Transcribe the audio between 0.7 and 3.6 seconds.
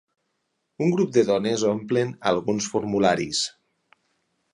Un grup de dones omplen alguns formularis.